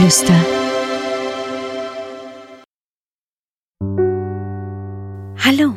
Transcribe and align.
Geflüster. 0.00 0.32
Hallo. 5.44 5.74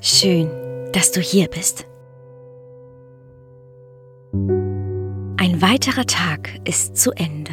Schön, 0.00 0.50
dass 0.92 1.12
du 1.12 1.20
hier 1.20 1.46
bist. 1.46 1.86
Ein 5.36 5.62
weiterer 5.62 6.04
Tag 6.04 6.50
ist 6.64 6.96
zu 6.96 7.12
Ende. 7.12 7.52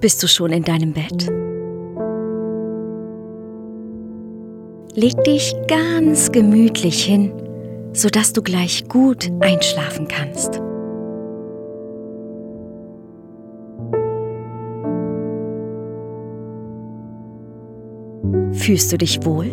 Bist 0.00 0.20
du 0.24 0.26
schon 0.26 0.50
in 0.50 0.64
deinem 0.64 0.92
Bett? 0.92 1.28
Leg 4.96 5.22
dich 5.22 5.54
ganz 5.68 6.32
gemütlich 6.32 7.04
hin, 7.04 7.32
sodass 7.92 8.32
du 8.32 8.42
gleich 8.42 8.88
gut 8.88 9.30
einschlafen 9.40 10.08
kannst. 10.08 10.65
Fühlst 18.52 18.92
du 18.92 18.98
dich 18.98 19.24
wohl? 19.24 19.50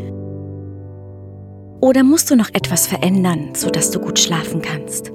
Oder 1.82 2.04
musst 2.04 2.32
du 2.32 2.36
noch 2.36 2.50
etwas 2.54 2.88
verändern, 2.88 3.50
sodass 3.56 3.92
du 3.92 4.00
gut 4.00 4.18
schlafen 4.18 4.62
kannst? 4.62 5.12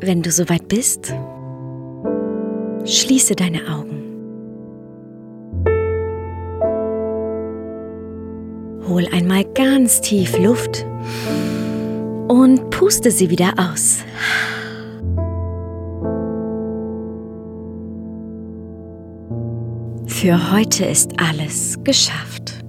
Wenn 0.00 0.22
du 0.22 0.30
soweit 0.30 0.68
bist, 0.68 1.12
schließe 2.84 3.34
deine 3.34 3.62
Augen. 3.68 3.96
Hol 8.88 9.04
einmal 9.12 9.44
ganz 9.54 10.00
tief 10.00 10.38
Luft 10.38 10.86
und 12.28 12.70
puste 12.70 13.10
sie 13.10 13.30
wieder 13.30 13.54
aus. 13.56 14.04
Für 20.20 20.50
heute 20.50 20.86
ist 20.86 21.10
alles 21.20 21.76
geschafft. 21.84 22.64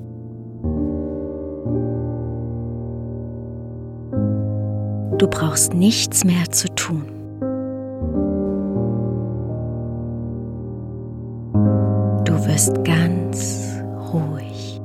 Du 5.18 5.28
brauchst 5.30 5.74
nichts 5.74 6.26
mehr 6.26 6.44
zu 6.52 6.68
tun. 6.76 7.06
Du 12.26 12.34
wirst 12.46 12.84
ganz 12.84 13.82
ruhig. 14.12 14.82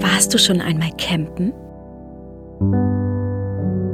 Warst 0.00 0.32
du 0.32 0.38
schon 0.38 0.62
einmal 0.62 0.92
campen? 0.96 1.52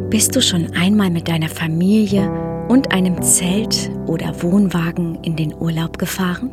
Bist 0.08 0.36
du 0.36 0.40
schon 0.40 0.70
einmal 0.76 1.10
mit 1.10 1.26
deiner 1.26 1.48
Familie 1.48 2.30
und 2.72 2.90
einem 2.90 3.20
Zelt 3.20 3.90
oder 4.06 4.42
Wohnwagen 4.42 5.22
in 5.22 5.36
den 5.36 5.54
Urlaub 5.54 5.98
gefahren? 5.98 6.50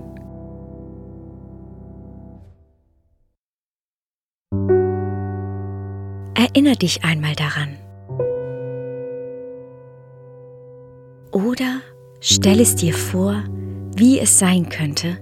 Erinner 6.36 6.75
dich 6.75 7.06
einmal 7.06 7.36
daran. 7.36 7.78
Oder 11.31 11.80
stell 12.20 12.59
es 12.59 12.75
dir 12.75 12.94
vor, 12.94 13.42
wie 13.95 14.20
es 14.20 14.38
sein 14.38 14.67
könnte, 14.67 15.20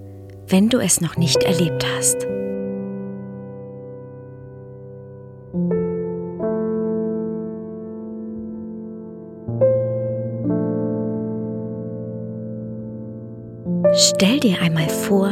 wenn 0.48 0.68
du 0.68 0.80
es 0.80 1.00
noch 1.00 1.16
nicht 1.16 1.44
erlebt 1.44 1.86
hast. 1.96 2.26
Stell 14.20 14.40
dir 14.40 14.60
einmal 14.64 14.90
vor, 14.90 15.30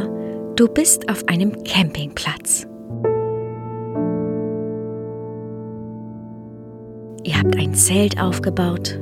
du 0.55 0.67
bist 0.67 1.09
auf 1.09 1.27
einem 1.27 1.63
Campingplatz. 1.63 2.67
Ihr 7.23 7.39
habt 7.39 7.57
ein 7.57 7.73
Zelt 7.73 8.21
aufgebaut 8.21 8.99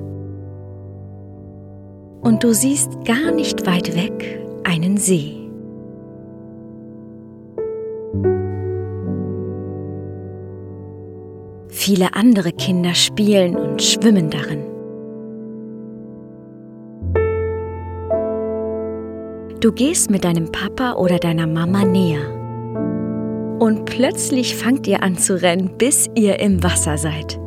und 2.22 2.46
du 2.46 2.54
siehst 2.54 3.04
gar 3.04 3.32
nicht 3.32 3.66
weit 3.66 3.94
weg 3.94 4.40
einen 4.64 4.96
See. 4.96 5.50
Viele 11.68 12.14
andere 12.14 12.54
Kinder 12.54 12.96
spielen 12.96 13.58
und 13.58 13.84
schwimmen 13.84 14.30
darin. 14.30 14.73
Du 19.64 19.72
gehst 19.72 20.10
mit 20.10 20.26
deinem 20.26 20.52
Papa 20.52 20.96
oder 20.96 21.20
deiner 21.20 21.48
Mama 21.48 21.86
näher. 21.86 22.20
Und 23.60 23.86
plötzlich 23.86 24.58
fangt 24.58 24.86
ihr 24.88 25.02
an 25.02 25.18
zu 25.18 25.42
rennen, 25.42 25.78
bis 25.78 26.10
ihr 26.16 26.42
im 26.42 26.62
Wasser 26.62 26.98
seid. 26.98 27.40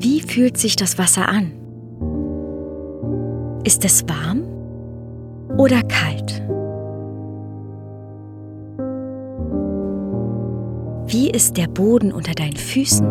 Wie 0.00 0.22
fühlt 0.22 0.58
sich 0.58 0.74
das 0.74 0.98
Wasser 0.98 1.28
an? 1.28 1.52
Ist 3.62 3.84
es 3.84 4.04
warm 4.08 4.42
oder 5.58 5.82
kalt? 5.82 6.42
Wie 11.06 11.30
ist 11.30 11.56
der 11.56 11.68
Boden 11.68 12.10
unter 12.10 12.32
deinen 12.32 12.56
Füßen? 12.56 13.06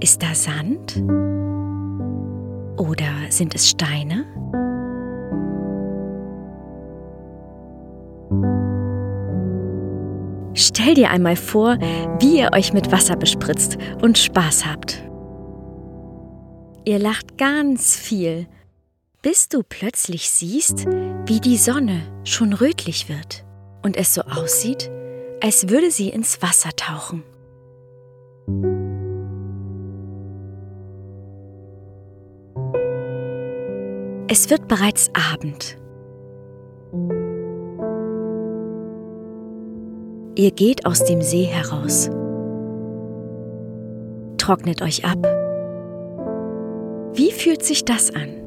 Ist 0.00 0.22
da 0.22 0.34
Sand? 0.34 0.96
Oder 2.76 3.30
sind 3.30 3.54
es 3.54 3.70
Steine? 3.70 4.26
Stell 10.54 10.94
dir 10.94 11.10
einmal 11.10 11.36
vor, 11.36 11.78
wie 12.20 12.38
ihr 12.38 12.50
euch 12.52 12.72
mit 12.72 12.92
Wasser 12.92 13.16
bespritzt 13.16 13.76
und 14.02 14.18
Spaß 14.18 14.66
habt. 14.66 15.02
Ihr 16.84 16.98
lacht 16.98 17.38
ganz 17.38 17.96
viel, 17.96 18.46
bis 19.22 19.48
du 19.48 19.62
plötzlich 19.62 20.30
siehst, 20.30 20.86
wie 21.26 21.40
die 21.40 21.56
Sonne 21.56 22.02
schon 22.24 22.52
rötlich 22.52 23.08
wird 23.08 23.44
und 23.82 23.96
es 23.96 24.14
so 24.14 24.22
aussieht, 24.22 24.90
als 25.42 25.68
würde 25.68 25.90
sie 25.90 26.10
ins 26.10 26.42
Wasser 26.42 26.70
tauchen. 26.76 27.22
Es 34.36 34.50
wird 34.50 34.66
bereits 34.66 35.12
Abend. 35.32 35.78
Ihr 40.34 40.50
geht 40.50 40.84
aus 40.86 41.04
dem 41.04 41.22
See 41.22 41.44
heraus. 41.44 42.10
Trocknet 44.36 44.82
euch 44.82 45.04
ab. 45.04 45.24
Wie 47.14 47.30
fühlt 47.30 47.64
sich 47.64 47.84
das 47.84 48.12
an, 48.12 48.42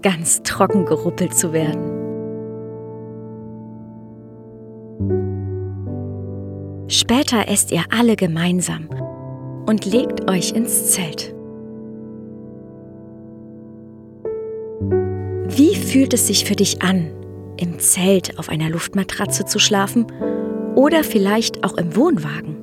ganz 0.00 0.42
trocken 0.44 0.86
geruppelt 0.86 1.34
zu 1.34 1.52
werden? 1.52 1.82
Später 6.88 7.48
esst 7.48 7.70
ihr 7.70 7.82
alle 7.94 8.16
gemeinsam 8.16 8.88
und 9.66 9.84
legt 9.84 10.30
euch 10.30 10.52
ins 10.52 10.92
Zelt. 10.92 11.37
Wie 15.50 15.74
fühlt 15.74 16.12
es 16.12 16.26
sich 16.26 16.44
für 16.44 16.54
dich 16.54 16.82
an, 16.82 17.10
im 17.56 17.78
Zelt 17.78 18.38
auf 18.38 18.50
einer 18.50 18.68
Luftmatratze 18.68 19.46
zu 19.46 19.58
schlafen 19.58 20.06
oder 20.74 21.02
vielleicht 21.02 21.64
auch 21.64 21.76
im 21.78 21.96
Wohnwagen? 21.96 22.56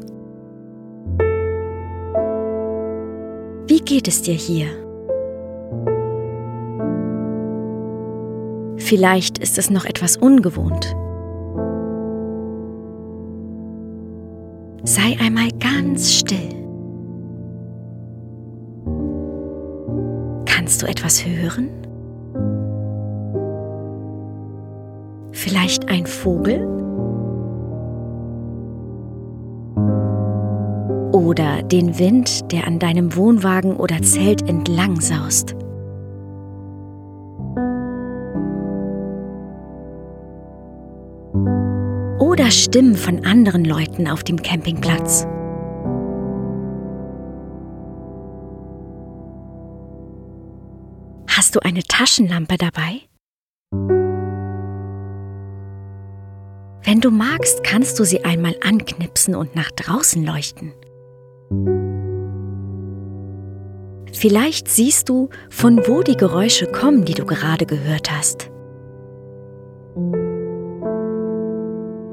Wie 3.67 3.79
geht 3.79 4.07
es 4.07 4.21
dir 4.21 4.35
hier? 4.35 4.67
Vielleicht 8.77 9.39
ist 9.39 9.57
es 9.57 9.71
noch 9.71 9.85
etwas 9.85 10.15
ungewohnt. 10.15 10.95
Sei 14.83 15.17
einmal 15.19 15.49
ganz 15.59 16.13
still. 16.13 16.49
Kannst 20.45 20.83
du 20.83 20.85
etwas 20.85 21.25
hören? 21.25 21.84
Vielleicht 25.45 25.89
ein 25.89 26.07
Vogel? 26.07 26.65
Oder 31.11 31.61
den 31.61 31.99
Wind, 31.99 32.51
der 32.51 32.65
an 32.65 32.79
deinem 32.79 33.15
Wohnwagen 33.15 33.75
oder 33.75 34.01
Zelt 34.01 34.49
entlang 34.49 34.99
saust. 34.99 35.53
Oder 42.19 42.49
Stimmen 42.49 42.95
von 42.95 43.23
anderen 43.23 43.65
Leuten 43.65 44.07
auf 44.07 44.23
dem 44.23 44.41
Campingplatz. 44.41 45.27
Hast 51.27 51.55
du 51.55 51.59
eine 51.59 51.83
Taschenlampe 51.83 52.57
dabei? 52.57 53.01
Wenn 56.95 57.01
du 57.01 57.11
magst, 57.11 57.61
kannst 57.65 57.99
du 57.99 58.05
sie 58.05 58.23
einmal 58.23 58.55
anknipsen 58.63 59.35
und 59.35 59.53
nach 59.53 59.69
draußen 59.69 60.25
leuchten. 60.25 60.71
Vielleicht 64.13 64.69
siehst 64.69 65.09
du, 65.09 65.27
von 65.49 65.85
wo 65.87 66.03
die 66.03 66.15
Geräusche 66.15 66.67
kommen, 66.67 67.03
die 67.03 67.13
du 67.13 67.25
gerade 67.25 67.65
gehört 67.65 68.09
hast. 68.13 68.49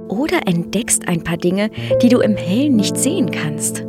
Oder 0.08 0.48
entdeckst 0.48 1.06
ein 1.06 1.22
paar 1.22 1.36
Dinge, 1.36 1.70
die 2.02 2.08
du 2.08 2.18
im 2.18 2.34
Hellen 2.34 2.74
nicht 2.74 2.96
sehen 2.96 3.30
kannst. 3.30 3.84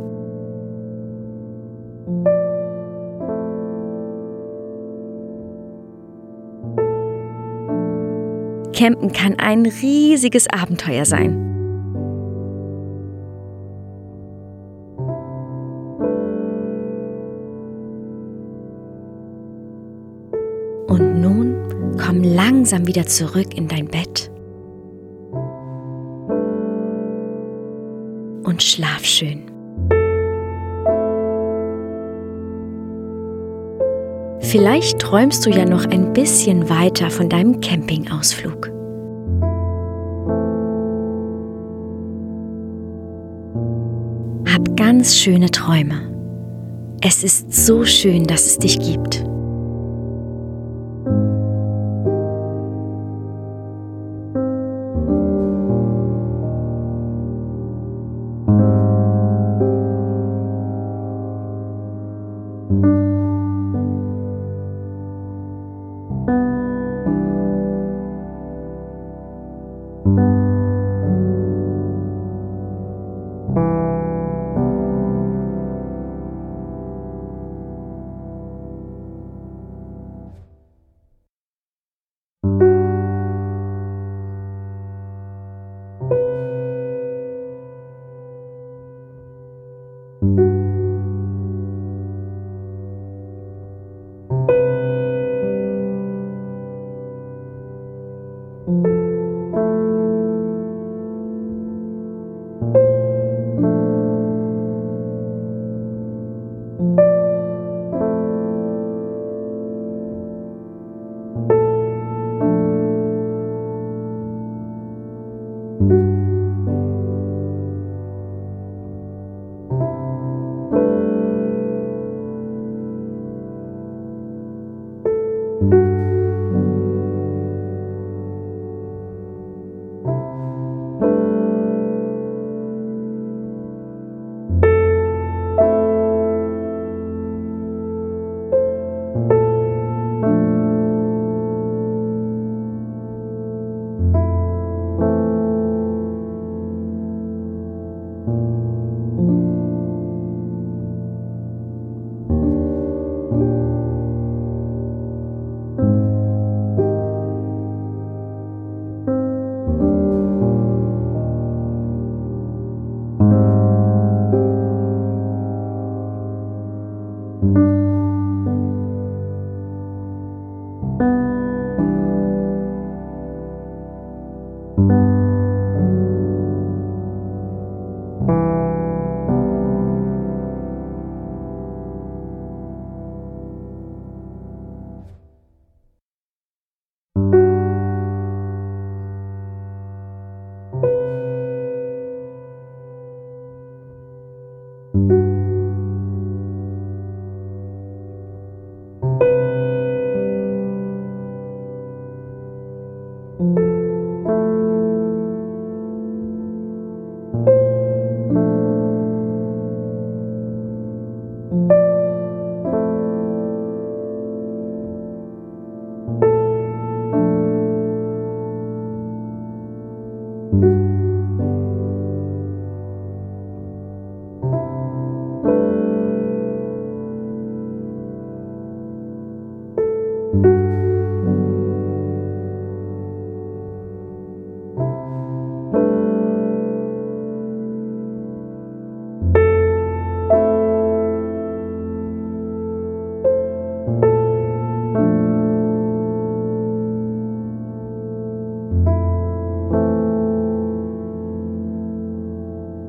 Campen 8.84 9.12
kann 9.12 9.38
ein 9.38 9.64
riesiges 9.64 10.46
Abenteuer 10.46 11.06
sein. 11.06 11.30
Und 20.86 21.22
nun 21.22 21.96
komm 21.98 22.22
langsam 22.22 22.86
wieder 22.86 23.06
zurück 23.06 23.56
in 23.56 23.68
dein 23.68 23.86
Bett 23.86 24.30
und 28.44 28.62
schlaf 28.62 29.02
schön. 29.02 29.44
Vielleicht 34.40 34.98
träumst 34.98 35.46
du 35.46 35.50
ja 35.50 35.64
noch 35.64 35.86
ein 35.86 36.12
bisschen 36.12 36.68
weiter 36.68 37.08
von 37.08 37.30
deinem 37.30 37.62
Campingausflug. 37.62 38.73
Ganz 45.04 45.18
schöne 45.18 45.50
Träume. 45.50 46.10
Es 47.02 47.24
ist 47.24 47.52
so 47.52 47.84
schön, 47.84 48.24
dass 48.24 48.46
es 48.46 48.58
dich 48.58 48.78
gibt. 48.78 49.22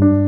-hmm. 0.00 0.22
you 0.22 0.27